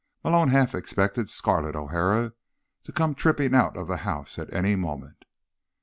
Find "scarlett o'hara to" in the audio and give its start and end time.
1.29-2.91